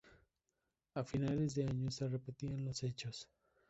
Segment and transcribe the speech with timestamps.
[0.95, 3.29] A finales de año se repetían los hechos.